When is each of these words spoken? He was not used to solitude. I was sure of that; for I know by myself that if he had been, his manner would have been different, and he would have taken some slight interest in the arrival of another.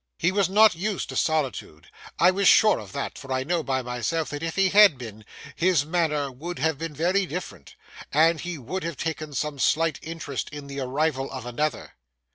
He 0.17 0.31
was 0.31 0.49
not 0.49 0.73
used 0.73 1.09
to 1.09 1.15
solitude. 1.15 1.85
I 2.17 2.31
was 2.31 2.47
sure 2.47 2.79
of 2.79 2.91
that; 2.93 3.19
for 3.19 3.31
I 3.31 3.43
know 3.43 3.61
by 3.61 3.83
myself 3.83 4.29
that 4.31 4.41
if 4.41 4.55
he 4.55 4.69
had 4.69 4.97
been, 4.97 5.23
his 5.55 5.85
manner 5.85 6.31
would 6.31 6.57
have 6.57 6.79
been 6.79 6.93
different, 6.95 7.75
and 8.11 8.41
he 8.41 8.57
would 8.57 8.83
have 8.83 8.97
taken 8.97 9.35
some 9.35 9.59
slight 9.59 9.99
interest 10.01 10.49
in 10.49 10.65
the 10.65 10.79
arrival 10.79 11.29
of 11.29 11.45
another. 11.45 11.93